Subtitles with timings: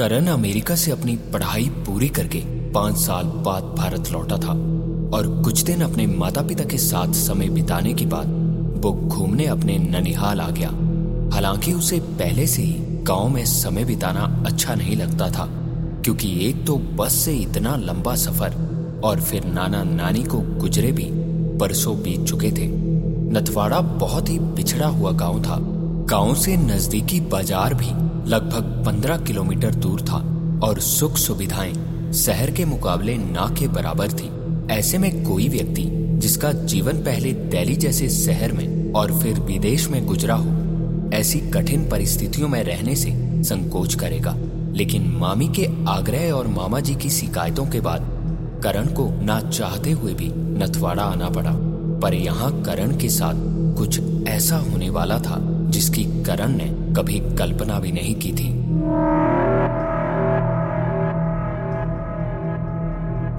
[0.00, 2.38] करण America से अपनी पढ़ाई पूरी करके
[2.72, 4.52] पाँच साल बाद भारत लौटा था
[5.16, 8.28] और कुछ दिन अपने माता पिता के साथ समय बिताने के बाद
[8.84, 10.68] वो घूमने अपने ननिहाल आ गया।
[11.34, 15.46] हालाँकि उसे पहले से ही गाँव में समय बिताना अच्छा नहीं लगता था,
[16.04, 21.10] क्योंकि एक तो बस से इतना लंबा सफ़र और फिर नाना नानी को गुजरे भी
[21.58, 22.68] बरसों बीत चुके थे।
[23.32, 27.86] नथवाड़ा बहुत ही पिछड़ा हुआ गाँव था। गाँव से नजदीकी बाज़ार भी
[28.30, 30.16] लगभग पंद्रह किलोमीटर दूर था
[30.64, 34.30] और सुख सुविधाएँ शहर के मुकाबले ना के बराबर थी।
[34.72, 35.84] ऐसे में कोई व्यक्ति
[36.20, 40.50] जिसका जीवन पहले दिल्ली जैसे शहर में और फिर विदेश में गुजरा हो,
[41.14, 43.12] ऐसी कठिन परिस्थितियों में रहने से
[43.44, 44.36] संकोच करेगा।
[44.74, 48.08] लेकिन मामी के आग्रह और मामा जी की शिकायतों के बाद
[48.64, 51.54] करण को ना चाहते हुए भी नथवाड़ा आना पड़ा।
[52.00, 55.38] पर यहाँ करण के साथ कुछ ऐसा होने वाला था
[55.70, 58.50] जिसकी करण ने कभी कल्पना भी नहीं की थी।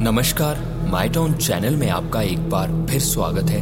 [0.04, 3.59] नमस्कार माई टाउन चैनल में आपका एक बार फिर स्वागत है।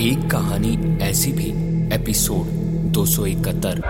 [0.00, 1.48] एक कहानी ऐसी भी,
[1.94, 2.46] एपिसोड
[2.92, 3.80] दो सौ इकहत्तर।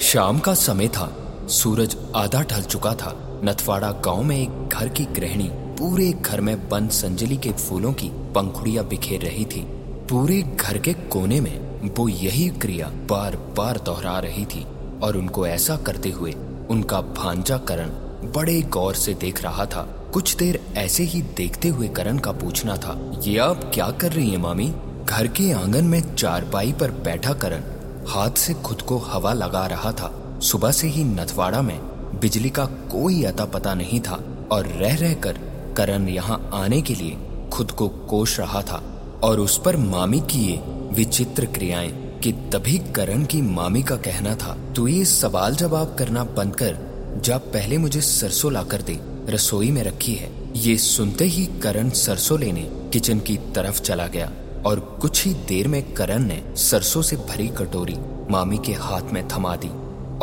[0.00, 1.16] शाम का समय था,
[1.48, 6.68] सूरज आधा ढल चुका था। नथवाड़ा गाँव में एक घर की गृहिणी पूरे घर में
[6.68, 12.08] बंद संजली के फूलों की पंखुड़ियाँ बिखेर रही थी। पूरे घर के कोने में वो
[12.08, 14.66] यही क्रिया बार बार दोहरा रही थी
[15.02, 16.32] और उनको ऐसा करते हुए
[16.70, 17.90] उनका भांजा करण
[18.32, 22.76] बड़े गौर से देख रहा था। कुछ देर ऐसे ही देखते हुए करण का पूछना
[22.76, 24.72] था, ये आप क्या कर रही हैं मामी?
[25.04, 27.62] घर के आँगन में चारपाई पर बैठा करण
[28.08, 31.78] हाथ से खुद को हवा लगा रहा था। सुबह से ही नथवाड़ा में
[32.20, 35.38] बिजली का कोई अता पता नहीं था और रह रह कर
[35.76, 37.16] करण यहाँ आने के लिए
[37.52, 38.90] खुद को कोश रहा था।
[39.24, 40.56] और उस पर मामी की ये
[40.94, 46.24] विचित्र क्रियाएँ कि तभी करण की मामी का कहना था, तू ये सवाल जवाब करना
[46.24, 46.76] बंद कर
[47.24, 51.90] जब पहले मुझे सरसों ला कर दे, रसोई में रखी है। ये सुनते ही करण
[51.90, 52.62] सरसों लेने
[52.92, 54.30] किचन की तरफ़ चला गया
[54.66, 57.96] और कुछ ही देर में करण ने सरसों से भरी कटोरी
[58.30, 59.68] मामी के हाथ में थमा दी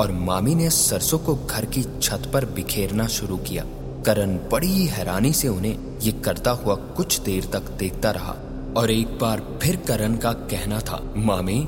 [0.02, 3.66] और मामी ने सरसों को घर की छत पर बिखेरना शुरू किया।
[4.06, 8.36] करण बड़ी हैरानी से उन्हें ये करता हुआ कुछ देर तक देखता रहा।
[8.78, 11.68] और एक बार फिर करण का कहना था, मामी,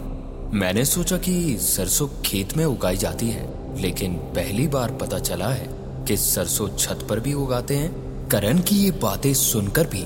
[0.54, 3.48] मैंने सोचा कि सरसों खेत में उगाई जाती है,
[3.82, 5.68] लेकिन पहली बार पता चला है
[6.08, 10.04] कि सरसों छत पर भी उगाते हैं। करण की ये बातें सुनकर भी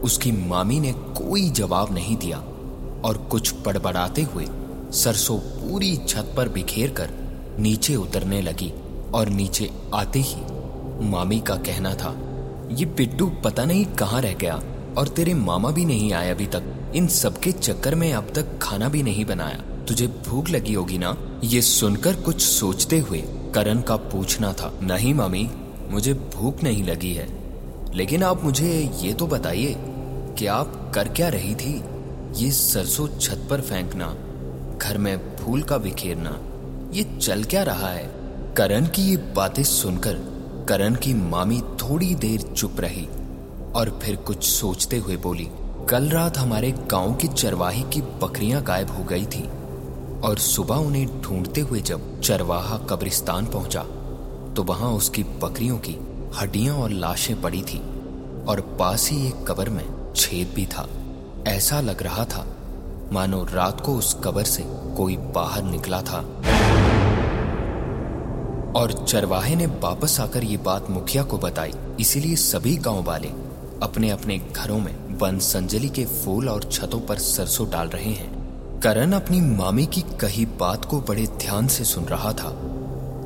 [0.00, 2.38] उसकी मामी ने कोई जवाब नहीं दिया
[3.04, 4.46] और कुछ बड़बड़ाते हुए
[4.92, 7.10] सरसों पूरी छत पर बिखेर कर
[7.58, 8.72] नीचे उतरने लगी
[9.14, 10.40] और नीचे आते ही
[11.08, 12.16] मामी का कहना था,
[12.70, 14.60] ये पिट्टू पता नहीं कहाँ रह गया?
[14.98, 18.88] और तेरे मामा भी नहीं आए अभी तक। इन सबके चक्कर में अब तक खाना
[18.88, 21.16] भी नहीं बनाया। तुझे भूख लगी होगी ना?
[21.44, 23.22] ये सुनकर कुछ सोचते हुए
[23.54, 25.50] करण का पूछना था, नहीं मामी,
[25.88, 27.28] मुझे भूख नहीं लगी है।
[27.94, 29.74] लेकिन आप मुझे ये तो बताइए
[30.38, 31.82] कि आप कर क्या रही थी?
[32.36, 34.14] ये सरसों छत पर फेंकना,
[34.78, 36.38] घर में फूल का बिखेरना,
[36.92, 38.12] ये चल क्या रहा है?
[38.56, 40.14] करण की ये बातें सुनकर
[40.68, 43.08] करण की मामी थोड़ी देर चुप रही।
[43.74, 45.48] और फिर कुछ सोचते हुए बोली,
[45.88, 49.42] कल रात हमारे गाँव की चरवाही की बकरियाँ गायब हो गई थी
[50.20, 53.82] और सुबह उन्हें ढूंढते हुए जब चरवाहा कब्रिस्तान पहुँचा
[54.56, 55.96] तो वहाँ उसकी बकरियों की
[56.36, 57.78] हड्डियाँ और लाशें पड़ी थी
[58.48, 59.84] और पास ही एक कबर में
[60.16, 60.88] छेद भी था।
[61.48, 62.44] ऐसा लग रहा था,
[63.12, 64.62] मानो रात को उस कबर से
[64.96, 66.18] कोई बाहर निकला था।
[68.76, 73.28] और चरवाहे ने वापस आकर ये बात मुखिया को बताई, इसीलिए सभी गाँव वाले
[73.82, 78.80] अपने अपने घरों में बन संजली के फूल और छतों पर सरसों डाल रहे हैं।
[78.80, 82.50] करण अपनी मामी की कही बात को बड़े ध्यान से सुन रहा था,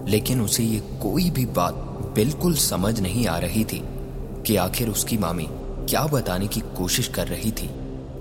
[0.09, 1.75] लेकिन उसे ये कोई भी बात
[2.15, 3.83] बिल्कुल समझ नहीं आ रही थी
[4.47, 5.49] कि आखिर उसकी मामी
[5.89, 7.69] क्या बताने की कोशिश कर रही थी।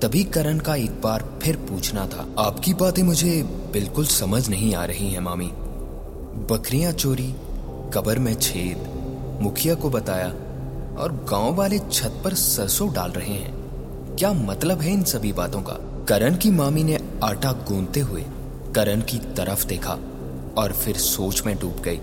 [0.01, 3.41] तभी करण का एक बार फिर पूछना था, आपकी बातें मुझे
[3.73, 5.51] बिल्कुल समझ नहीं आ रही हैं, मामी?
[6.49, 7.33] बकरियाँ चोरी,
[7.93, 8.87] कबर में छेद,
[9.41, 10.33] मुखिया को बताया
[10.97, 15.61] और गाँव वाले छत पर सरसों डाल रहे हैं। क्या मतलब है इन सभी बातों
[15.61, 15.77] का?
[16.07, 18.25] करण की मामी ने आटा गूंदते हुए
[18.75, 19.97] करण की तरफ़ देखा
[20.57, 21.99] और फिर सोच में डूब गई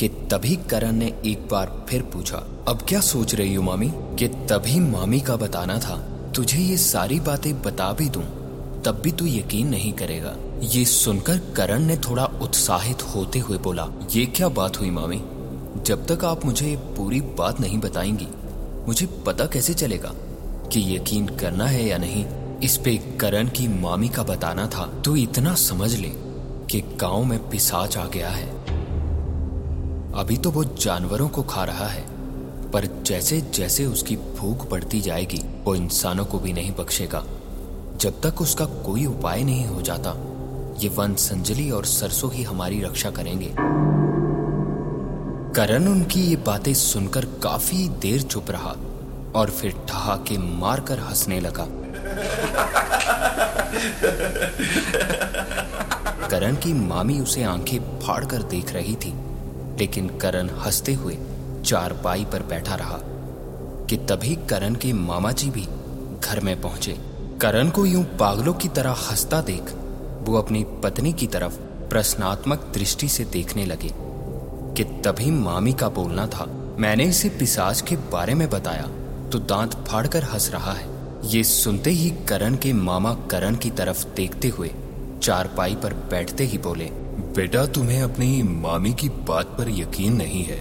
[0.00, 2.36] कि तभी करण ने एक बार फिर पूछा,
[2.68, 3.92] अब क्या सोच रही हो मामी?
[3.94, 5.96] कि तभी मामी का बताना था।
[6.36, 8.24] तुझे ये सारी बातें बता भी दूँ,
[8.82, 13.88] तब भी तू यकीन नहीं करेगा। ये सुनकर करण ने थोड़ा उत्साहित होते हुए बोला,
[14.10, 15.22] ये क्या बात हुई मामी?
[15.76, 18.28] जब तक आप मुझे पूरी बात नहीं बताएँगी,
[18.86, 20.12] मुझे पता कैसे चलेगा
[20.72, 22.26] कि यकीन करना है या नहीं,
[22.62, 26.08] इस पे करण की मामी का बताना था। तो इतना समझ ले
[26.70, 28.46] कि गाँव में पिसाच आ गया है।
[30.12, 32.04] अभी तो वो जानवरों को खा रहा है,
[32.70, 37.24] पर जैसे जैसे उसकी भूख बढ़ती जाएगी, वो इंसानों को भी नहीं बख्शेगा।
[37.96, 40.16] जब तक उसका कोई उपाय नहीं हो जाता,
[40.78, 43.54] ये वन संजली और सरसों ही हमारी रक्षा करेंगे।
[45.54, 48.70] करण उनकी ये बातें सुनकर काफ़ी देर चुप रहा
[49.34, 51.66] और फिर ठहाके मारकर हंसने लगा।
[56.28, 59.12] करण की मामी उसे आँखें फाड़कर देख रही थी,
[59.78, 61.18] लेकिन करण हँसते हुए
[61.66, 62.98] चार पाई पर बैठा रहा
[63.86, 65.66] कि तभी करण के मामा जी भी
[66.24, 66.96] घर में पहुँचे।
[67.40, 69.72] करण को यूँ पागलों की तरह हंसता देख,
[70.28, 71.58] वो अपनी पत्नी की तरफ़
[71.88, 74.11] प्रश्नात्मक दृष्टि से देखने लगे।
[74.76, 76.46] कि तभी मामी का बोलना था।
[76.78, 78.88] मैंने इसे पिसाज के बारे में बताया
[79.30, 80.86] तो दांत फाड़कर हंस रहा है।
[81.24, 84.70] ये सुनते ही करण के मामा करण की तरफ़ देखते हुए
[85.22, 86.84] चार पाई पर बैठते ही बोले,
[87.36, 90.60] बेटा, तुम्हें अपनी मामी की बात पर यकीन नहीं है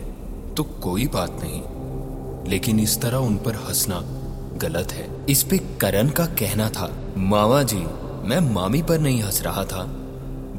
[0.55, 4.01] तो कोई बात नहीं। लेकिन इस तरह उन पर हंसना
[4.57, 7.83] गलत है। इस पे करण का कहना था, मामा जी,
[8.27, 9.83] मैं मामी पर नहीं हंस रहा था।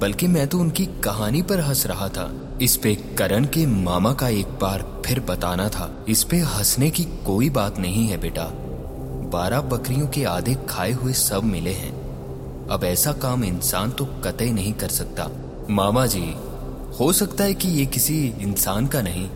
[0.03, 4.29] बल्कि मैं तो उनकी कहानी पर हंस रहा था। इस पे करण के मामा का
[4.29, 8.45] एक बार फिर बताना था। इस पे हंसने की कोई बात नहीं है बेटा।
[9.33, 11.93] बारह बकरियों के आधे खाए हुए सब मिले हैं।
[12.69, 15.31] अब ऐसा काम इंसान तो कतई नहीं कर सकता।
[15.71, 16.35] मामा जी,
[17.01, 19.29] हो सकता है कि ये किसी इंसान का नहीं,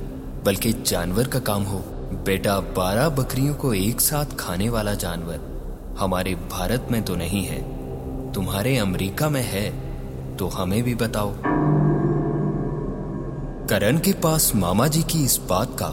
[0.44, 1.78] बल्कि जानवर का काम हो।
[2.26, 5.40] बेटा, बारह बकरियों को एक साथ खाने वाला जानवर
[5.98, 7.62] हमारे भारत में तो नहीं है।
[8.32, 9.85] तुम्हारे अमेरिका में है।
[10.38, 11.34] तो हमें भी बताओ।
[13.68, 15.88] करण के पास मामा जी की इस बात का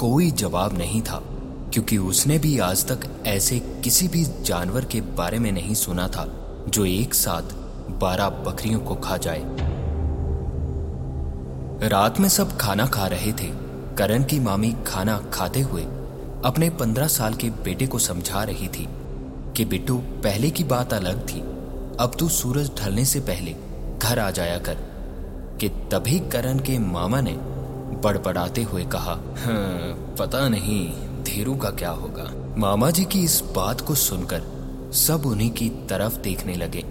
[0.00, 1.22] कोई जवाब नहीं था,
[1.72, 6.26] क्योंकि उसने भी आज तक ऐसे किसी भी जानवर के बारे में नहीं सुना था,
[6.68, 7.42] जो एक साथ
[7.90, 9.44] बारह बकरियों को खा जाए।
[11.88, 13.48] रात में सब खाना खा रहे थे।
[13.98, 15.82] करण की मामी खाना खाते हुए
[16.44, 18.88] अपने पंद्रह साल के बेटे को समझा रही थी
[19.56, 21.40] कि बिट्टू पहले की बात अलग थी।
[22.00, 23.56] अब तू सूरज ढलने से पहले
[24.02, 24.76] घर आ जाया कर
[25.60, 27.32] कि तभी करण के मामा ने
[28.04, 30.92] बड़बड़ाते हुए कहा हाँ, पता नहीं
[31.24, 32.30] धीरू का क्या होगा?
[32.58, 34.42] मामा जी की इस बात को सुनकर
[34.94, 36.84] सब उन्हीं की तरफ़ देखने लगे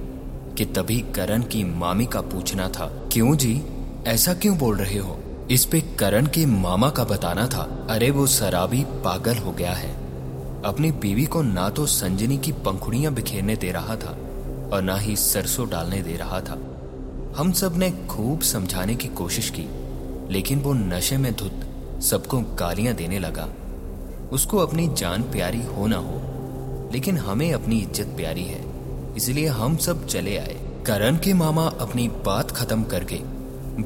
[0.58, 3.62] कि तभी करण की मामी का पूछना था क्यों जी
[4.08, 5.20] ऐसा क्यों बोल रहे हो?
[5.52, 9.94] इस पे करण के मामा का बताना था अरे वो शराबी पागल हो गया है।
[10.66, 14.18] अपनी बीवी को ना तो संजनी की पंखुड़ियाँ बिखेरने दे रहा था
[14.74, 16.58] और ना ही सरसों डालने दे रहा था।
[17.36, 19.66] हम सबने खूब समझाने की कोशिश की,
[20.30, 23.48] लेकिन वो नशे में धुत सबको गालियाँ देने लगा।
[24.32, 26.22] उसको अपनी जान प्यारी हो ना हो,
[26.94, 28.64] लेकिन हमें अपनी इज़्ज़त प्यारी है,
[29.18, 30.56] इसलिए हम सब चले आए।
[30.88, 33.20] करण के मामा अपनी बात खत्म करके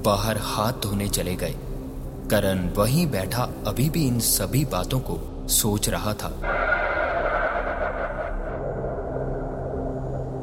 [0.03, 1.55] बाहर हाथ धोने चले गए।
[2.31, 5.19] करण वहीं बैठा अभी भी इन सभी बातों को
[5.51, 6.27] सोच रहा था।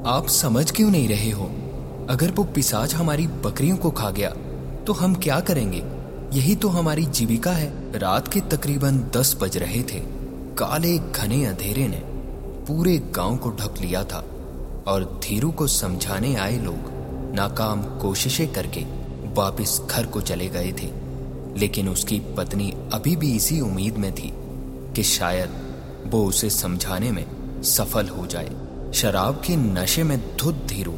[0.09, 1.51] आप समझ क्यों नहीं रहे हो?
[2.11, 4.29] अगर वो पिसाज हमारी बकरियों को खा गया
[4.87, 5.83] तो हम क्या करेंगे?
[6.39, 10.01] यही तो हमारी जीविका है। रात के तकरीबन दस बज रहे थे।
[10.59, 12.01] काले घने अंधेरे ने
[12.67, 14.19] पूरे गाँव को ढक लिया था
[14.87, 16.91] और धीरू को समझाने आए लोग
[17.35, 18.81] नाकाम कोशिशें करके
[19.35, 20.91] वापस घर को चले गए थे।
[21.59, 24.33] लेकिन उसकी पत्नी अभी भी इसी उम्मीद में थी
[24.97, 25.51] कि शायद
[26.07, 27.25] वो उसे समझाने में
[27.63, 28.51] सफल हो जाए।
[28.95, 30.95] शराब के नशे में धुत धीरू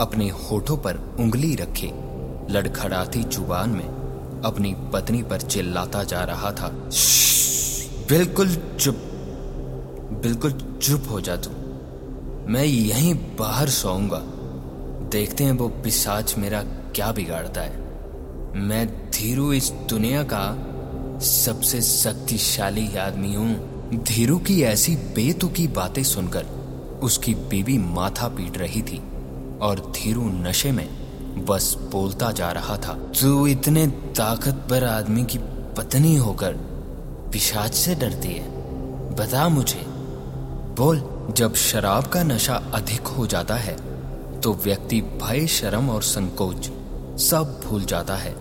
[0.00, 1.86] अपने होठों पर उंगली रखे,
[2.50, 6.68] लड़खड़ाती ज़ुबान में अपनी पत्नी पर चिल्लाता जा रहा था
[8.08, 8.96] बिल्कुल चुप
[10.22, 11.50] बिल्कुल चुप हो जा तू।
[12.52, 14.20] मैं यहीं बाहर सोऊँगा।
[15.10, 16.62] देखते हैं वो पिसाच मेरा
[16.94, 17.82] क्या बिगाड़ता है।
[18.60, 20.44] मैं धीरू इस दुनिया का
[21.20, 26.44] सबसे शक्तिशाली आदमी हूँ। धीरू की ऐसी बेतुकी बातें सुनकर
[27.02, 29.02] उसकी बीवी माथा पीट रही थी।
[29.64, 30.88] और धीरू नशे में
[31.46, 35.38] बस बोलता जा रहा था। तू इतने ताकतवर आदमी की
[35.76, 36.52] पत्नी होकर
[37.32, 38.48] पिशाच से डरती है,
[39.14, 39.84] बता मुझे।
[40.76, 41.02] बोल,
[41.36, 43.76] जब शराब का नशा अधिक हो जाता है
[44.40, 46.70] तो व्यक्ति भय, शर्म और संकोच
[47.20, 48.34] सब भूल जाता है।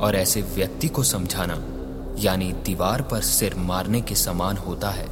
[0.00, 1.60] और ऐसे व्यक्ति को समझाना,
[2.18, 5.06] यानी दीवार पर सिर मारने के समान होता है।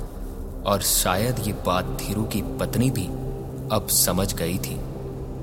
[0.66, 3.06] और शायद ये बात धीरू की पत्नी भी
[3.72, 4.80] अब समझ गई थी।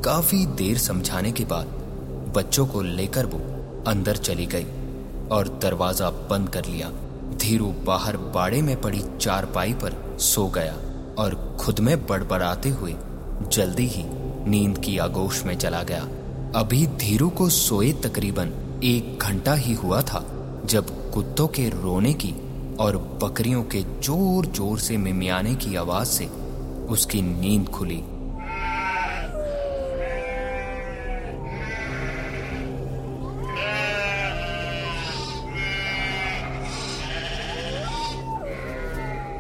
[0.06, 1.68] काफ़ी देर समझाने के बाद
[2.36, 3.40] बच्चों को लेकर वो
[3.88, 4.66] अंदर चली गई
[5.32, 6.90] और दरवाज़ा बंद कर लिया।
[7.38, 10.76] धीरू बाहर बाड़े में पड़ी चारपाई पर सो गया
[11.20, 12.94] और खुद में बड़बड़ाते हुए
[13.44, 14.04] जल्दी ही
[14.50, 16.08] नींद की आगोश में चला गया।
[16.56, 18.54] अभी धीरू को सोए तकरीबन
[18.84, 20.24] एक घंटा ही हुआ था
[20.66, 22.34] जब कुत्तों के रोने की
[22.80, 26.26] और बकरियों के ज़ोर ज़ोर से मिमियाने की आवाज़ से
[26.90, 28.02] उसकी नींद खुली।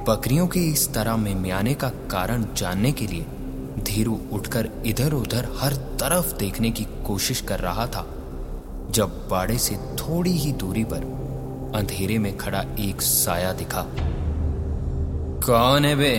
[0.09, 3.25] बकरियों के इस तरह में म्याने का कारण जानने के लिए
[3.79, 8.05] धीरू उठकर इधर उधर हर तरफ़ देखने की कोशिश कर रहा था,
[8.91, 11.03] जब बाड़े से थोड़ी ही दूरी पर
[11.75, 13.85] अंधेरे में खड़ा एक साया दिखा।
[15.45, 16.15] कौन है बे?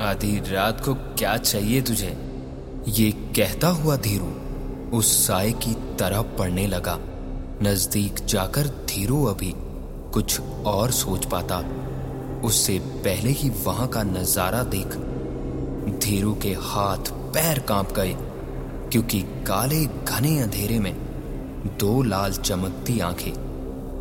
[0.00, 2.16] आधी रात को क्या चाहिए तुझे?
[2.88, 4.34] ये कहता हुआ धीरू
[4.98, 6.98] उस साय की तरफ़ पड़ने लगा।
[7.62, 9.54] नज़दीक जाकर धीरू अभी
[10.12, 11.77] कुछ और सोच पाता।
[12.44, 14.96] उससे पहले ही वहाँ का नज़ारा देख
[15.98, 18.14] धीरू के हाथ पैर काँप गए,
[18.92, 20.94] क्योंकि काले घने अंधेरे में
[21.80, 23.32] दो लाल चमकती आँखें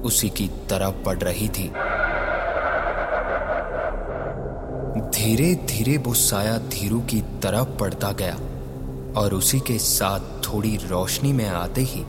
[0.04, 1.68] उसी की तरफ़ पड़ रही थी।
[5.12, 8.36] धीरे धीरे वो साया धीरू की तरफ़ पड़ता गया
[9.22, 12.04] और उसी के साथ थोड़ी रोशनी में आते ही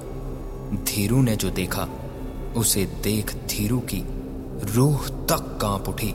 [0.84, 1.88] धीरू ने जो देखा,
[2.56, 4.04] उसे देख धीरू की
[4.74, 6.14] रूह तक काँप उठी।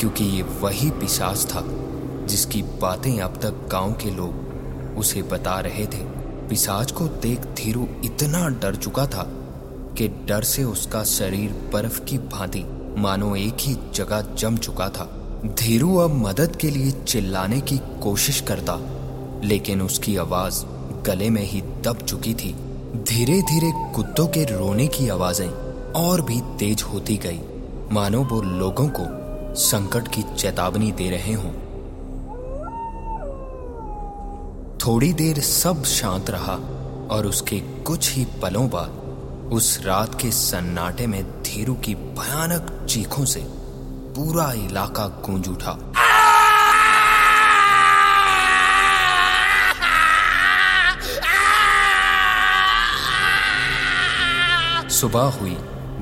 [0.00, 1.62] क्योंकि ये वही पिशाच था
[2.26, 6.02] जिसकी बातें अब तक गाँव के लोग उसे बता रहे थे।
[6.48, 9.22] पिशाच को देख धीरू इतना डर चुका था
[9.98, 12.64] कि डर से उसका शरीर बर्फ़ की भांति,
[12.98, 15.10] मानो एक ही जगह जम चुका था।
[15.46, 18.78] धीरू अब मदद के लिए चिल्लाने की कोशिश करता,
[19.44, 20.64] लेकिन उसकी आवाज़
[21.06, 22.54] गले में ही दब चुकी थी।
[22.96, 25.48] धीरे धीरे कुत्तों के रोने की आवाज़ें
[25.92, 27.40] और भी तेज होती गई।
[27.92, 29.04] मानो वो लोगों को
[29.54, 31.50] संकट की चेतावनी दे रहे हों।
[34.78, 36.54] थोड़ी देर सब शांत रहा
[37.10, 43.24] और उसके कुछ ही पलों बाद उस रात के सन्नाटे में धीरू की भयानक चीखों
[43.24, 43.40] से
[44.16, 45.78] पूरा इलाका गूंज उठा।
[54.96, 55.56] सुबह हुई।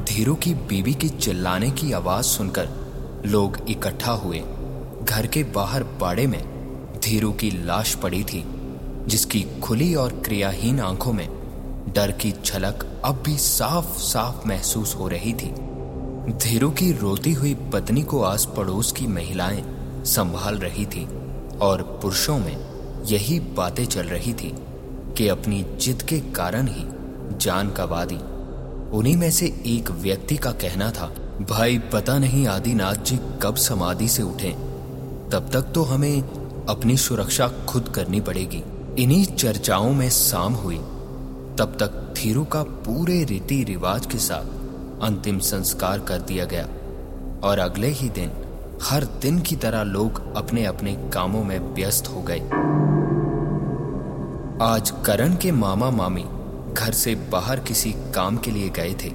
[0.04, 2.68] धीरू की बीवी की चिल्लाने की आवाज़ सुनकर
[3.26, 4.42] लोग इकट्ठा हुए।
[5.02, 6.42] घर के बाहर बाड़े में
[7.04, 8.44] धीरू की लाश पड़ी थी,
[9.06, 11.26] जिसकी खुली और क्रियाहीन आँखों में
[11.94, 15.48] डर की झलक अब भी साफ़ साफ़ महसूस हो रही थी।
[16.32, 19.64] धीरू की रोती हुई पत्नी को आस पड़ोस की महिलाएँ
[20.04, 21.08] संभाल रही थी
[21.60, 22.56] और पुरुषों में
[23.04, 24.54] यही बातें चल रही थी
[25.18, 26.86] कि अपनी जिद के कारण ही
[27.38, 28.33] जान गवा दी।
[28.94, 31.06] उन्हीं में से एक व्यक्ति का कहना था,
[31.50, 34.50] भाई, पता नहीं आदिनाथ जी कब समाधि से उठे।
[35.32, 36.22] तब तक तो हमें
[36.68, 38.62] अपनी सुरक्षा खुद करनी पड़ेगी।
[39.02, 40.76] इन्हीं चर्चाओं में शाम हुई।
[41.58, 44.44] तब तक थीरू का पूरे रीति रिवाज के साथ
[45.02, 46.64] अंतिम संस्कार कर दिया गया
[47.48, 48.30] और अगले ही दिन,
[48.82, 52.40] हर दिन की तरह लोग अपने अपने कामों में व्यस्त हो गए।
[54.62, 56.24] आज करण के मामा मामी
[56.74, 59.10] घर से बाहर किसी काम के लिए गए थे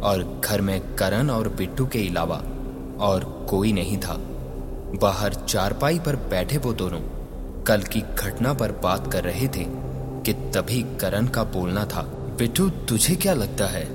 [0.00, 2.36] और घर में करण और बिट्टू के अलावा
[3.00, 4.14] और कोई नहीं था।
[5.02, 7.00] बाहर चारपाई पर बैठे वो दोनों
[7.62, 9.64] कल की घटना पर बात कर रहे थे
[10.26, 12.02] कि तभी करण का बोलना था,
[12.38, 13.86] बिट्टू, तुझे क्या लगता है?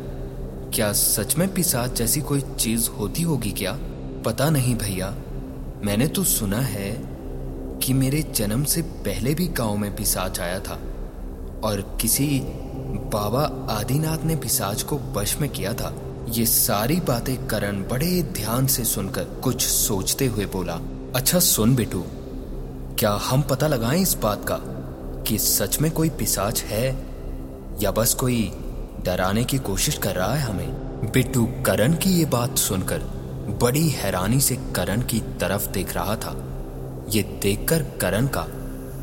[0.73, 3.77] क्या सच में पिसाच जैसी कोई चीज़ होती होगी क्या?
[4.25, 5.15] पता नहीं भैया।
[5.85, 6.91] मैंने तो सुना है
[7.83, 10.79] कि मेरे जन्म से पहले भी गाँव में पिसाच आया था
[11.63, 12.41] और किसी
[12.93, 13.41] बाबा
[13.73, 15.93] आदिनाथ ने पिसाज को वश में किया था।
[16.29, 20.79] ये सारी बातें करण बड़े ध्यान से सुनकर कुछ सोचते हुए बोला
[21.15, 22.03] अच्छा सुन बेटू,
[22.99, 24.57] क्या हम पता लगाएँ इस बात का
[25.27, 26.87] कि सच में कोई पिसाच है
[27.81, 28.51] या बस कोई
[29.05, 30.71] डराने की कोशिश कर रहा है हमें?
[31.13, 32.99] बिट्टू करण की ये बात सुनकर
[33.61, 36.35] बड़ी हैरानी से करण की तरफ़ देख रहा था।
[37.09, 38.47] ये देखकर करण का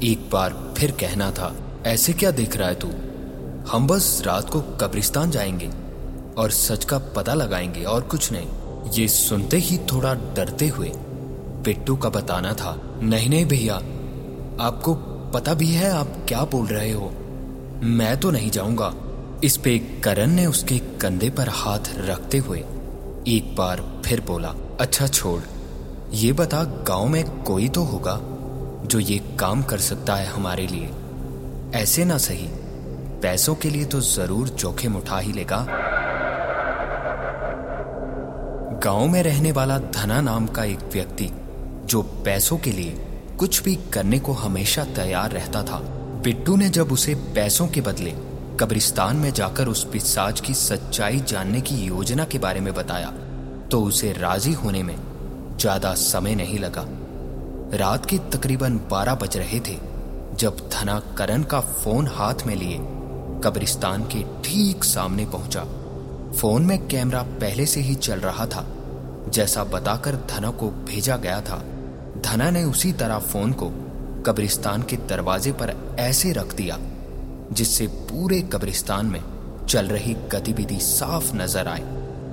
[0.02, 1.54] एक बार फिर कहना था,
[1.86, 2.88] ऐसे क्या देख रहा है तू?
[3.68, 5.70] हम बस रात को कब्रिस्तान जाएँगे
[6.34, 10.92] और सच का पता लगाएँगे और कुछ नहीं। ये सुनते ही थोड़ा डरते हुए
[11.64, 13.74] पिट्टू का बताना था, नहीं नहीं भैया,
[14.64, 14.94] आपको
[15.34, 17.10] पता भी है आप क्या बोल रहे हो?
[17.82, 18.94] मैं तो नहीं जाऊँगा।
[19.44, 22.58] इस पे करण ने उसके कंधे पर हाथ रखते हुए
[23.28, 25.42] एक बार फिर बोला अच्छा छोड़,
[26.12, 28.18] ये बता गाँव में कोई तो होगा
[28.86, 30.90] जो ये काम कर सकता है हमारे लिए।
[31.74, 32.48] ऐसे ना सही
[33.22, 35.66] पैसों के लिए तो ज़रूर जोखिम उठा ही लेगा।
[38.84, 41.30] गाँव में रहने वाला धना नाम का एक व्यक्ति,
[41.84, 42.92] जो पैसों के लिए
[43.38, 45.78] कुछ भी करने को हमेशा तैयार रहता था,
[46.24, 48.14] बिट्टू ने जब उसे पैसों के बदले
[48.60, 53.10] कब्रिस्तान में जाकर उस पिसाज की सच्चाई जानने की योजना के बारे में बताया
[53.70, 54.96] तो उसे राज़ी होने में
[55.58, 56.84] ज़्यादा समय नहीं लगा।
[57.78, 59.76] रात के तकरीबन बारह बज रहे थे,
[60.34, 62.78] जब धना करण का फ़ोन हाथ में लिए
[63.44, 65.64] कब्रिस्तान के ठीक सामने पहुँचा।
[66.32, 68.64] फ़ोन में कैमरा पहले से ही चल रहा था,
[69.28, 71.58] जैसा बताकर धना को भेजा गया था।
[72.24, 73.68] धना ने उसी तरह फ़ोन को
[74.26, 76.78] कब्रिस्तान के दरवाजे पर ऐसे रख दिया,
[77.52, 79.20] जिससे पूरे कब्रिस्तान में
[79.68, 81.82] चल रही गतिविधि साफ़ नज़र आए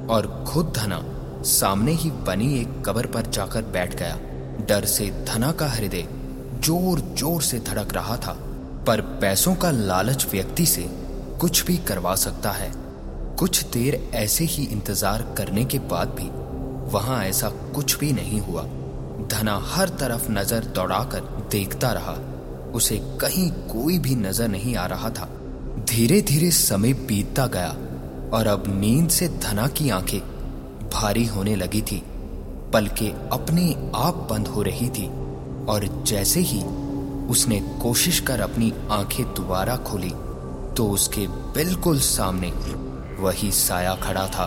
[0.09, 1.03] और खुद धना
[1.45, 4.17] सामने ही बनी एक कबर पर जाकर बैठ गया।
[4.67, 6.07] डर से धना का हृदय
[6.63, 8.37] ज़ोर ज़ोर से धड़क रहा था।
[8.87, 10.85] पर पैसों का लालच व्यक्ति से
[11.39, 12.71] कुछ भी करवा सकता है।
[13.39, 16.29] कुछ देर ऐसे ही इंतज़ार करने के बाद भी
[16.93, 18.63] वहाँ ऐसा कुछ भी नहीं हुआ।
[19.31, 22.13] धना हर तरफ़ नज़र दौड़ाकर देखता रहा।
[22.71, 25.29] उसे कहीं कोई भी नज़र नहीं आ रहा था।
[25.89, 27.69] धीरे धीरे समय बीतता गया
[28.37, 30.19] और अब नींद से धना की आँखें
[30.89, 32.01] भारी होने लगी थी।
[32.73, 35.07] पलके अपने आप बंद हो रही थी
[35.65, 36.61] और जैसे ही
[37.29, 40.13] उसने कोशिश कर अपनी आँखें दोबारा खोली
[40.75, 42.49] तो उसके बिल्कुल सामने
[43.19, 44.45] वही साया खड़ा था।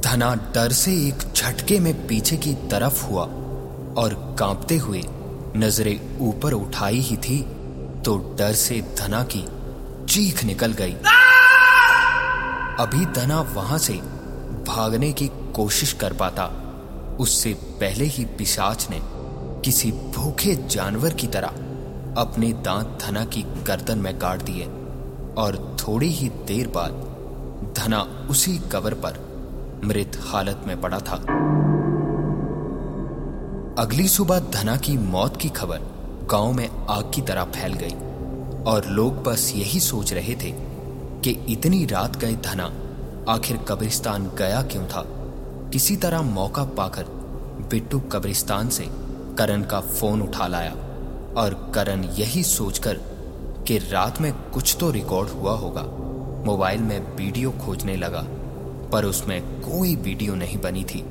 [0.00, 3.22] धना डर से एक झटके में पीछे की तरफ़ हुआ
[4.02, 5.02] और कांपते हुए
[5.56, 7.38] नज़रें ऊपर उठाई ही थी
[8.04, 9.44] तो डर से धना की
[10.08, 10.94] चीख निकल गई।
[12.80, 13.94] अभी धना वहाँ से
[14.66, 16.59] भागने की कोशिश कर पाता।
[17.20, 19.00] उससे पहले ही पिशाच ने
[19.64, 21.48] किसी भूखे जानवर की तरह
[22.20, 24.64] अपने दांत धना की गर्दन में काट दिए
[25.36, 26.90] और थोड़ी ही देर बाद
[27.76, 29.30] धना उसी कवर पर
[29.84, 31.14] मृत हालत में पड़ा था।
[33.78, 35.78] अगली सुबह धना की मौत की खबर
[36.30, 37.94] गाँव में आग की तरह फैल गई
[38.62, 40.52] और लोग बस यही सोच रहे थे
[41.24, 42.72] कि इतनी रात गए धना,
[43.32, 45.19] आखिर कब्रिस्तान गया क्यों था?
[45.72, 47.04] किसी तरह मौका पाकर
[47.70, 48.86] बिट्टू कब्रिस्तान से
[49.38, 50.72] करण का फ़ोन उठा लाया
[51.36, 52.98] और करण यही सोचकर
[53.68, 55.82] कि रात में कुछ तो रिकॉर्ड हुआ होगा।
[56.46, 58.24] मोबाइल में वीडियो खोजने लगा,
[58.92, 61.04] पर उसमें कोई वीडियो नहीं बनी थी।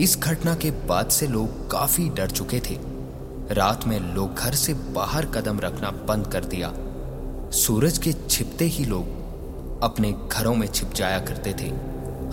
[0.00, 2.78] इस घटना के बाद से लोग काफ़ी डर चुके थे।
[3.50, 6.72] रात में लोग घर से बाहर कदम रखना बंद कर दिया।
[7.52, 11.72] सूरज के छिपते ही लोग अपने घरों में छिप जाया करते थे।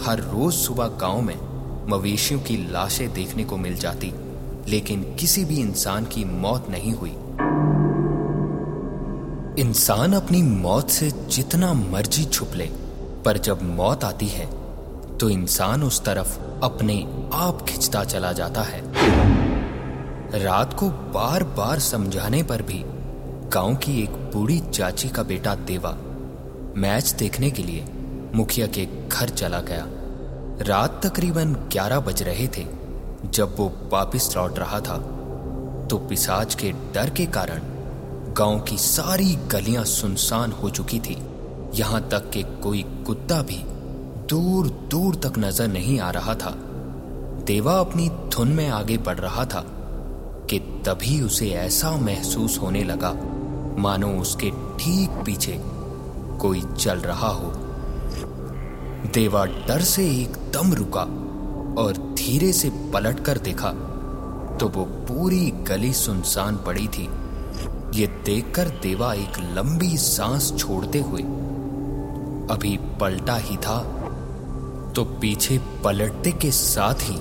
[0.06, 1.36] हर रोज सुबह गाँव में
[1.90, 4.14] मवेशियों की लाशें देखने को मिल जाती,
[4.68, 7.16] लेकिन किसी भी इंसान की मौत नहीं हुई।
[9.60, 12.70] इंसान अपनी मौत से जितना मर्ज़ी छुप ले,
[13.26, 14.46] पर जब मौत आती है
[15.18, 16.96] तो इंसान उस तरफ़ अपने
[17.34, 18.82] आप खिंचता चला जाता है।
[20.44, 22.84] रात को बार बार समझाने पर भी
[23.54, 25.92] गाँव की एक बूढ़ी चाची का बेटा देवा
[26.78, 27.86] मैच देखने के लिए
[28.36, 29.88] मुखिया के घर चला गया।
[30.62, 32.66] रात तकरीबन 11 बज रहे थे।
[33.26, 34.98] जब वो वापिस लौट रहा था
[35.90, 37.62] तो पिसाज के डर के कारण
[38.38, 41.18] गाँव की सारी गलियाँ सुनसान हो चुकी थी।
[41.76, 43.58] यहाँ तक कि कोई कुत्ता भी
[44.30, 46.54] दूर दूर तक नज़र नहीं आ रहा था।
[47.48, 49.64] देवा अपनी धुन में आगे बढ़ रहा था
[50.50, 53.14] कि तभी उसे ऐसा महसूस होने लगा,
[53.80, 55.60] मानो उसके ठीक पीछे
[56.42, 57.52] कोई चल रहा हो।
[59.06, 61.02] देवा डर से एकदम रुका
[61.82, 63.70] और धीरे से पलट कर देखा
[64.60, 67.08] तो वो पूरी गली सुनसान पड़ी थी।
[67.96, 71.22] ये देखकर देवा एक लंबी सांस छोड़ते हुए,
[72.52, 73.80] अभी पलटा ही था
[74.96, 77.18] तो पीछे पलटते के साथ ही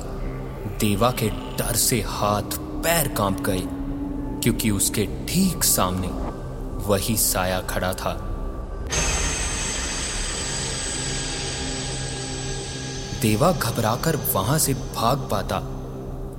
[0.81, 3.63] देवा के डर से हाथ पैर काँप गए,
[4.43, 6.09] क्योंकि उसके ठीक सामने
[6.87, 8.13] वही साया खड़ा था।
[13.23, 15.59] देवा घबराकर वहाँ से भाग पाता,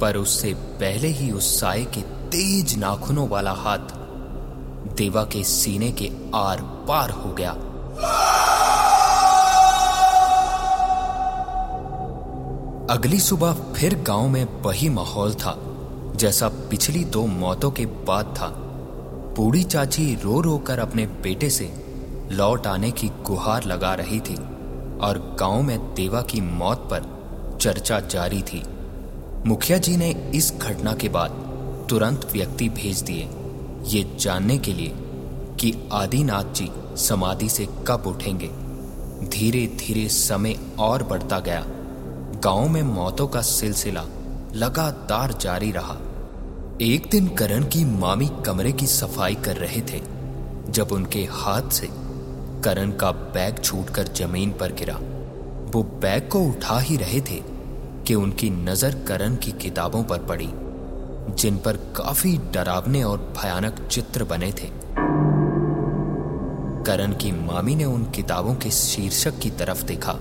[0.02, 3.94] पर उससे पहले ही उस साय के तेज नाखूनों वाला हाथ
[4.98, 7.52] देवा के सीने के आर पार हो गया।
[12.90, 15.56] अगली सुबह फिर गाँव में वही माहौल था,
[16.16, 18.48] जैसा पिछली दो मौतों के बाद था।
[19.38, 21.72] बूढ़ी चाची रो रो कर अपने बेटे से
[22.32, 24.38] लौट आने की गुहार लगा रही थी।
[25.02, 28.64] और गाँव में देवा की मौत पर चर्चा जारी थी।
[29.46, 31.32] मुखिया जी ने इस घटना के बाद
[31.90, 33.30] तुरंत व्यक्ति भेज दिए।
[33.86, 34.94] ये जानने के लिए
[35.60, 38.50] कि आदिनाथ जी समाधि से कब उठेंगे।
[39.28, 41.66] धीरे धीरे समय और बढ़ता गया।
[42.44, 44.06] गाँव में मौतों का सिलसिला
[44.56, 45.98] लगातार जारी रहा।
[46.82, 50.02] एक दिन करण की मामी कमरे की सफ़ाई कर रहे थे।
[50.70, 51.90] जब उनके हाथ से
[52.64, 54.96] करण का बैग छूटकर ज़मीन पर गिरा।
[55.72, 57.42] वो बैग को उठा ही रहे थे
[58.08, 60.50] कि उनकी नज़र करण की किताबों पर पड़ी,
[61.36, 64.70] जिन पर काफ़ी डरावने और भयानक चित्र बने थे।
[66.86, 70.14] करण की मामी ने उन किताबों के शीर्षक की तरफ़ देखा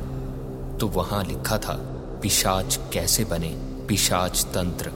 [0.80, 1.74] तो वहाँ लिखा था,
[2.22, 3.54] पिशाच कैसे बने?
[3.88, 4.90] पिशाच तंत्र।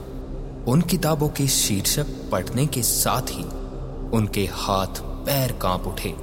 [0.67, 3.43] उन किताबों के शीर्षक पढ़ने के साथ ही
[4.17, 6.13] उनके हाथ पैर काँप उठे।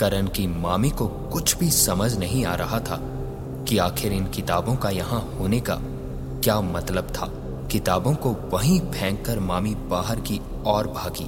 [0.00, 2.96] करण की मामी को कुछ भी समझ नहीं आ रहा था
[3.68, 5.74] कि आखिर इन किताबों का यहाँ होने का
[6.44, 7.26] क्या मतलब था।
[7.68, 11.26] किताबों को वहीं फेंक कर मामी बाहर की ओर भागी।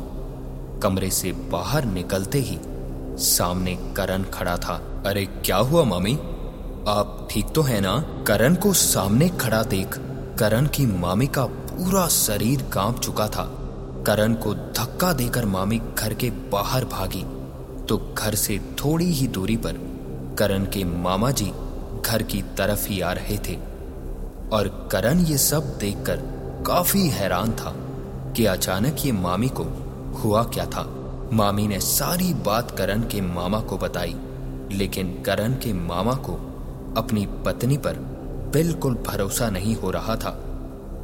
[0.80, 2.58] कमरे से बाहर निकलते ही
[3.18, 6.14] सामने करण खड़ा था। अरे, क्या हुआ मामी?
[6.88, 8.24] आप ठीक तो है ना?
[8.26, 9.98] करण को सामने खड़ा देख
[10.38, 13.44] करण की मामी का पूरा शरीर काँप चुका था।
[14.06, 17.39] करण को धक्का देकर मामी घर के बाहर भागी।
[17.90, 19.72] तो घर से थोड़ी ही दूरी पर
[20.38, 21.52] करण के मामा जी
[22.06, 23.56] घर की तरफ़ ही आ रहे थे।
[24.52, 26.16] और करण ये सब देखकर
[26.66, 27.74] काफ़ी हैरान था
[28.36, 29.64] कि अचानक ये मामी को
[30.18, 30.82] हुआ क्या था।
[31.32, 34.16] मामी ने सारी बात करण के मामा को बताई,
[34.72, 36.32] लेकिन करण के मामा को
[36.96, 37.92] अपनी पत्नी पर
[38.52, 40.49] बिल्कुल भरोसा नहीं हो रहा था।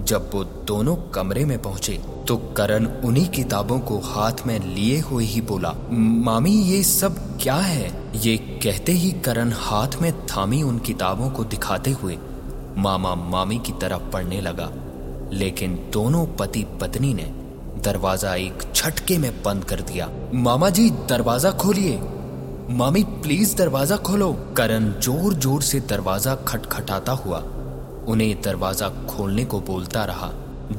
[0.02, 5.24] जब वो दोनों कमरे में पहुँचे तो करण उन्हीं किताबों को हाथ में लिए हुए
[5.24, 7.90] ही बोला, मामी, ये सब क्या है?
[8.16, 12.18] ये कहते ही करण हाथ में थामी उन किताबों को दिखाते हुए
[12.78, 14.70] मामा मामी की तरफ़ पढ़ने लगा।
[15.32, 17.32] लेकिन दोनों पति पत्नी ने
[17.84, 21.98] दरवाज़ा एक झटके में बंद कर दिया। मामा जी, दरवाज़ा खोलिए।
[22.70, 27.38] मामी, प्लीज़ दरवाज़ा खोलो। करण ज़ोर ज़ोर से दरवाज़ा खटखटाता हुआ
[28.08, 30.32] उन्हें दरवाज़ा खोलने को बोलता रहा।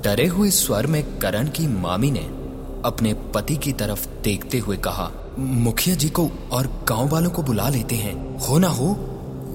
[0.03, 2.23] डरे हुए स्वर में करण की मामी ने
[2.85, 7.69] अपने पति की तरफ़ देखते हुए कहा, मुखिया जी को और गाँव वालों को बुला
[7.69, 8.89] लेते हैं। हो ना हो,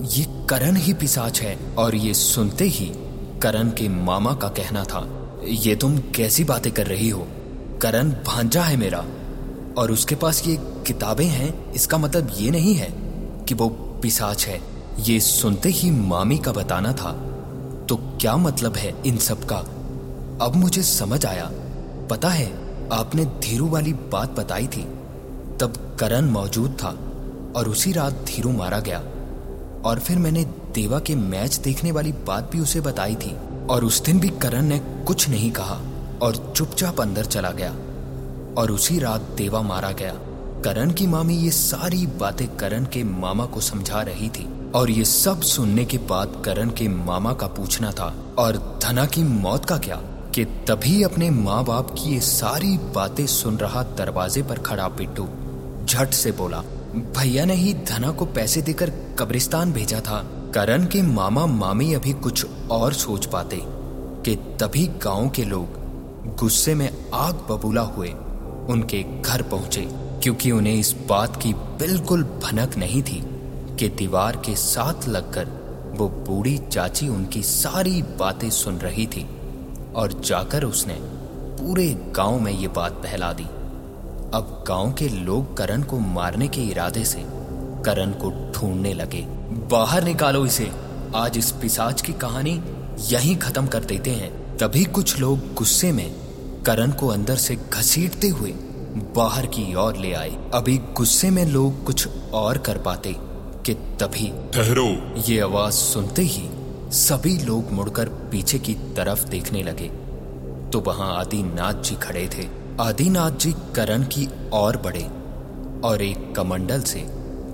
[0.05, 2.93] ये करण ही पिसाच है। और ये सुनते ही
[3.43, 5.09] करण के मामा का कहना था,
[5.45, 7.27] ये तुम कैसी बातें कर रही हो?
[7.83, 9.05] करण भांजा है मेरा।
[9.79, 10.57] और उसके पास ये
[10.87, 12.93] किताबें हैं, इसका मतलब ये नहीं है
[13.49, 13.69] कि वो
[14.03, 14.61] पिसाच है।
[15.01, 17.11] ये सुनते ही मामी का बताना था
[17.89, 19.57] तो क्या मतलब है इन सब का?
[20.45, 21.51] अब मुझे समझ आया।
[22.11, 22.53] पता है,
[22.93, 24.83] आपने धीरू वाली बात बताई थी।
[25.61, 26.89] तब करण मौजूद था
[27.59, 28.99] और उसी रात धीरू मारा गया।
[29.85, 34.05] और फिर मैंने देवा के मैच देखने वाली बात भी उसे बताई थी। और उस
[34.05, 35.81] दिन भी करण ने कुछ नहीं कहा
[36.23, 37.71] और चुपचाप अंदर चला गया।
[38.59, 40.15] और उसी रात देवा मारा गया।
[40.63, 45.05] करण की मामी ये सारी बातें करण के मामा को समझा रही थी। और ये
[45.05, 49.79] सब सुनने के बाद करण के मामा का पूछना था, और धना की मौत का
[49.79, 49.97] क्या?
[50.35, 55.29] कि तभी अपने माँ बाप की ये सारी बातें सुन रहा दरवाजे पर खड़ा पिट्टू।
[55.85, 56.61] झट से बोला,
[57.19, 60.19] भैया ने ही धना को पैसे देकर कब्रिस्तान भेजा था।
[60.55, 63.61] करण के मामा मामी अभी कुछ और सोच पाते
[64.25, 65.81] कि तभी गाँव के लोग
[66.37, 68.09] गुस्से में आग बबूला हुए
[68.69, 69.89] उनके घर पहुँचे,
[70.23, 73.25] क्योंकि उन्हें इस बात की बिल्कुल भनक नहीं थी।
[73.79, 75.49] कि दीवार के साथ लगकर
[75.99, 79.27] वो बूढ़ी चाची उनकी सारी बातें सुन रही थी
[79.95, 80.95] और जाकर उसने
[81.59, 83.45] पूरे गाँव में ये बात फैला दी।
[84.35, 87.25] अब गाँव के लोग करण को मारने के इरादे से
[87.85, 89.21] करण को ढूँढने लगे।
[89.71, 90.71] बाहर निकालो इसे।
[91.17, 92.63] आज इस पिसाच की कहानी
[93.11, 96.11] यहीं खत्म कर देते हैं। तभी कुछ लोग गुस्से में
[96.67, 98.51] करण को अंदर से घसीटते हुए
[99.17, 103.17] बाहर की ओर ले आए। अभी गुस्से में लोग कुछ और कर पाते।
[103.67, 104.89] कि तभी ठहरो।
[105.23, 106.49] ये आवाज़ सुनते ही
[106.93, 109.89] सभी लोग मुड़कर पीछे की तरफ़ देखने लगे।
[110.71, 112.47] तो वहाँ आदिनाथ जी खड़े थे।
[112.81, 115.05] आदिनाथ जी करण की ओर बढ़े
[115.89, 117.05] और एक कमंडल से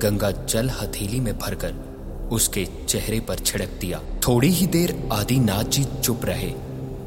[0.03, 5.85] गंगा जल हथेली में भरकर उसके चेहरे पर छिड़क दिया। थोड़ी ही देर आदिनाथ जी
[6.05, 6.53] चुप रहे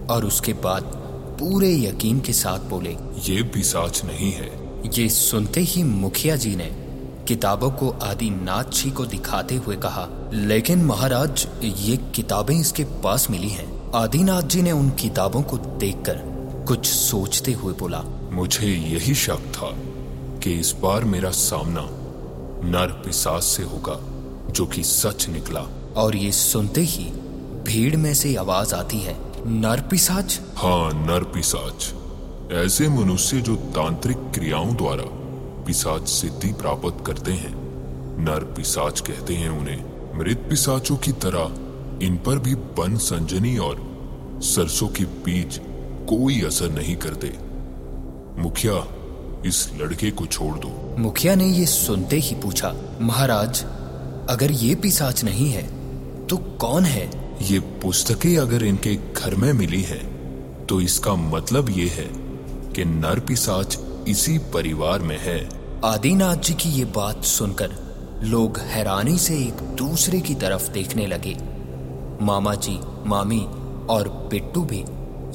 [0.09, 0.83] और उसके बाद
[1.39, 4.49] पूरे यकीन के साथ बोले ये पिसाच नहीं है।
[4.93, 6.69] ये सुनते ही मुखिया जी ने
[7.27, 13.49] किताबों को आदिनाथ जी को दिखाते हुए कहा लेकिन महाराज ये किताबें इसके पास मिली
[13.49, 16.19] हैं। आदिनाथ जी ने उन किताबों को देखकर
[16.67, 19.71] कुछ सोचते हुए बोला मुझे यही शक था
[20.39, 21.87] कि इस बार मेरा सामना
[22.69, 23.99] नर पिसाच से होगा
[24.51, 25.65] जो कि सच निकला।
[25.97, 27.05] और ये सुनते ही
[27.65, 29.15] भीड़ में से आवाज़ आती है
[29.47, 31.93] नर पिसाच हाँ नर पिसाच
[32.53, 35.03] ऐसे मनुष्य जो तांत्रिक क्रियाओं द्वारा
[35.65, 37.53] पिसाच सिद्धि प्राप्त करते हैं।
[38.25, 43.79] नर पिसाच कहते हैं उन्हें मृत पिसाचों की तरह इन पर भी बन संजनी और
[44.43, 45.59] सरसों की बीज
[46.09, 47.33] कोई असर नहीं करते।
[48.41, 48.83] मुखिया
[49.45, 50.69] इस लड़के को छोड़ दो।
[50.99, 53.63] मुखिया ने ये सुनते ही पूछा महाराज
[54.29, 55.63] अगर ये पिसाच नहीं है
[56.27, 57.09] तो कौन है?
[57.41, 59.99] ये पुस्तकें अगर इनके घर में मिली है
[60.65, 62.09] तो इसका मतलब ये है
[62.73, 65.39] कि नर पिसाच इसी परिवार में है।
[65.85, 67.71] आदिनाथ जी की ये बात सुनकर
[68.23, 71.35] लोग हैरानी से एक दूसरे की तरफ़ देखने लगे।
[72.21, 73.39] मामा जी, मामी
[73.89, 74.83] और पिट्टू भी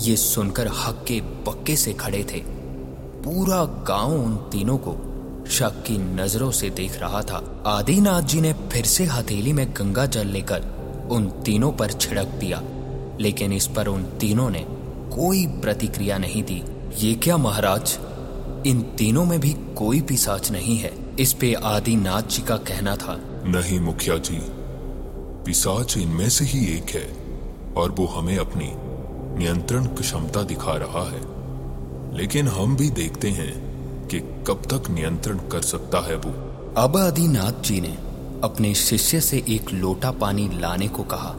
[0.00, 2.40] ये सुनकर हक्के पक्के से खड़े थे।
[3.22, 4.96] पूरा गाँव उन तीनों को
[5.50, 10.06] शक की नज़रों से देख रहा था। आदिनाथ जी ने फिर से हथेली में गंगा
[10.06, 10.64] जल लेकर
[11.10, 12.62] उन तीनों पर छिड़क दिया,
[13.20, 14.66] लेकिन इस पर उन तीनों ने
[15.16, 16.62] कोई प्रतिक्रिया नहीं दी।
[16.98, 17.98] ये क्या महाराज?
[18.66, 23.20] इन तीनों में भी कोई पिसाच नहीं है। इस पे आदिनाथ जी का कहना था।
[23.44, 24.38] नहीं मुखिया जी।
[25.46, 27.16] पिसाच इनमें से ही एक है
[27.76, 28.72] और वो हमें अपनी
[29.38, 31.36] नियंत्रण क्षमता दिखा रहा है।
[32.16, 33.66] लेकिन हम भी देखते हैं
[34.08, 36.30] कि कब तक नियंत्रण कर सकता है वो।
[36.76, 37.98] अब आदिनाथ जी ने
[38.44, 41.30] अपने शिष्य से एक लोटा पानी लाने को कहा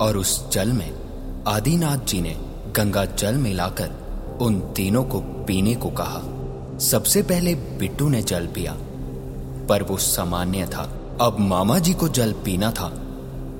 [0.00, 0.94] और उस जल में
[1.48, 2.40] आदिनाथ जी ने
[2.76, 4.08] गंगा जल मिलाकर
[4.40, 6.37] उन तीनों को पीने को कहा।
[6.80, 8.76] सबसे पहले बिट्टू ने जल पिया
[9.68, 10.82] पर वो सामान्य था।
[11.20, 12.88] अब मामा जी को जल पीना था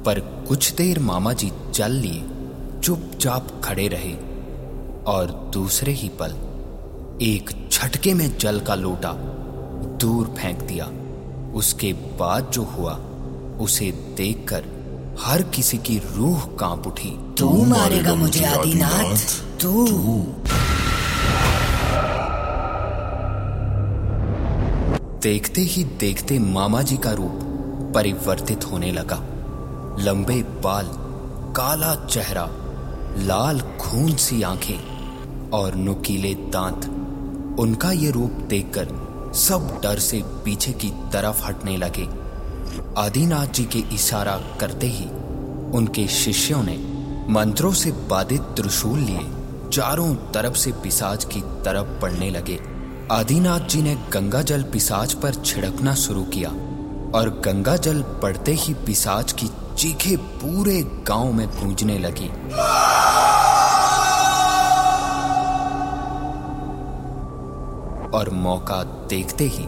[0.07, 2.25] पर कुछ देर मामा जी जल लिए
[2.83, 4.15] चुपचाप खड़े रहे
[5.05, 6.37] और दूसरे ही पल
[7.23, 9.13] एक झटके में जल का लोटा
[10.01, 10.91] दूर फेंक दिया।
[11.55, 12.95] उसके बाद जो हुआ
[13.61, 14.65] उसे देखकर
[15.21, 19.87] हर किसी की रूह काँप उठी। तू मारेगा मुझे आदिनाथ। तू।
[25.23, 27.41] देखते ही देखते मामा जी का रूप
[27.95, 29.17] परिवर्तित होने लगा।
[29.99, 30.91] लंबे बाल,
[31.57, 32.49] काला चेहरा,
[33.19, 36.87] लाल खून सी आँखें और नुकीले दांत।
[37.61, 38.89] उनका ये रूप देखकर
[39.35, 42.09] सब डर से पीछे की तरफ़ हटने लगे।
[42.99, 45.05] आदिनाथ जी के इशारा करते ही
[45.71, 46.77] उनके शिष्यों ने
[47.33, 49.27] मंत्रों से बाधित त्रिशूल लिए,
[49.73, 52.78] चारों तरफ़ से पिसाज की तरफ़ पड़ने लगे।
[53.13, 56.49] आदिनाथ जी ने गंगा जल पिसाज पर छिड़कना शुरू किया
[57.19, 62.29] और गंगा जल पड़ते ही पिसाज की चीखे पूरे गाँव में गूंजने लगी।
[68.19, 69.65] और मौका देखते ही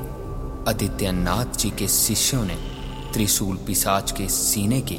[0.68, 2.56] आदित्यनाथ जी के शिष्यों ने
[3.12, 4.98] त्रिशूल पिसाच के सीने के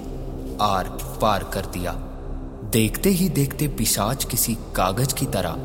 [0.61, 0.89] आर
[1.21, 1.91] पार कर दिया।
[2.71, 5.55] देखते ही देखते पिशाच किसी कागज़ की तरह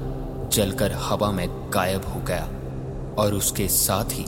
[0.53, 2.49] जलकर हवा में गायब हो गया।
[3.19, 4.25] और उसके साथ ही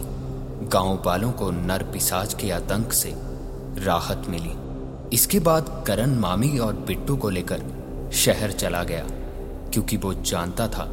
[0.72, 3.12] गाँव वालों को नर पिशाच के आतंक से
[3.84, 4.52] राहत मिली।
[5.12, 7.62] इसके बाद करण मामी और बिट्टू को लेकर
[8.14, 9.04] शहर चला गया,
[9.72, 10.88] क्योंकि वो जानता था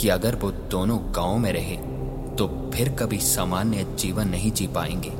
[0.00, 1.76] कि अगर वो दोनों गाँव में रहे
[2.36, 5.12] तो फिर कभी सामान्य जीवन नहीं जी पाएँगे।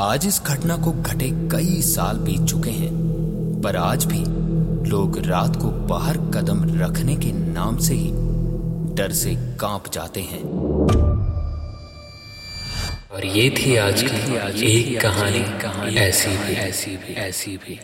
[0.00, 2.92] आज इस घटना को घटे कई साल बीत चुके हैं,
[3.62, 4.24] पर आज भी
[4.90, 8.10] लोग रात को बाहर कदम रखने के नाम से ही
[8.94, 10.42] डर से काँप जाते हैं।
[13.10, 17.80] और ये थी आज की आज एक कहानी। ऐसी भी ऐसी भी ऐसी भी।